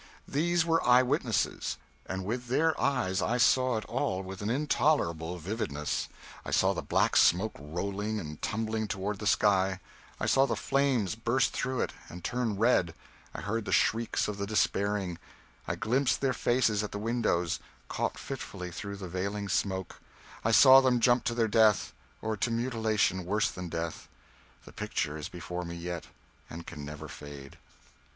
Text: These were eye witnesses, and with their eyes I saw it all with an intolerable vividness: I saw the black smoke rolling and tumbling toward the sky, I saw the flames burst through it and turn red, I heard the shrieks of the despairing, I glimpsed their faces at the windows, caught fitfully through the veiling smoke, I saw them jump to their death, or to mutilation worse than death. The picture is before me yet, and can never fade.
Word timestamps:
These 0.27 0.65
were 0.65 0.83
eye 0.83 1.03
witnesses, 1.03 1.77
and 2.07 2.25
with 2.25 2.47
their 2.47 2.73
eyes 2.81 3.21
I 3.21 3.37
saw 3.37 3.77
it 3.77 3.85
all 3.85 4.23
with 4.23 4.41
an 4.41 4.49
intolerable 4.49 5.37
vividness: 5.37 6.09
I 6.43 6.49
saw 6.49 6.73
the 6.73 6.81
black 6.81 7.15
smoke 7.15 7.55
rolling 7.59 8.19
and 8.19 8.41
tumbling 8.41 8.87
toward 8.87 9.19
the 9.19 9.27
sky, 9.27 9.79
I 10.19 10.25
saw 10.25 10.47
the 10.47 10.55
flames 10.55 11.13
burst 11.13 11.53
through 11.53 11.81
it 11.81 11.93
and 12.09 12.23
turn 12.23 12.57
red, 12.57 12.95
I 13.35 13.41
heard 13.41 13.65
the 13.65 13.71
shrieks 13.71 14.27
of 14.27 14.39
the 14.39 14.47
despairing, 14.47 15.19
I 15.67 15.75
glimpsed 15.75 16.19
their 16.19 16.33
faces 16.33 16.81
at 16.81 16.91
the 16.93 16.97
windows, 16.97 17.59
caught 17.87 18.17
fitfully 18.17 18.71
through 18.71 18.95
the 18.95 19.07
veiling 19.07 19.49
smoke, 19.49 20.01
I 20.43 20.49
saw 20.51 20.81
them 20.81 20.99
jump 20.99 21.25
to 21.25 21.35
their 21.35 21.47
death, 21.47 21.93
or 22.23 22.35
to 22.37 22.49
mutilation 22.49 23.23
worse 23.23 23.51
than 23.51 23.69
death. 23.69 24.07
The 24.65 24.73
picture 24.73 25.15
is 25.15 25.29
before 25.29 25.63
me 25.63 25.75
yet, 25.75 26.05
and 26.49 26.65
can 26.65 26.83
never 26.83 27.07
fade. 27.07 27.59